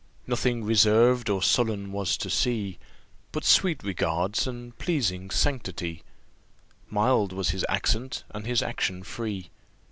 [0.25, 2.79] Nothing reserved or sullen was to see,
[3.31, 6.01] But sweet regards, and pleasing sanctity,
[6.89, 9.51] Mild was his accent, and his action free.